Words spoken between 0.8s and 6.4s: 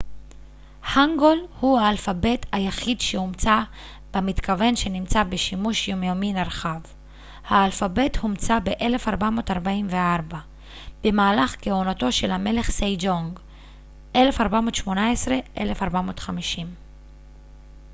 הנגול הוא האלפבית היחיד שהומצא במתכוון שנמצא בשימוש יומיומי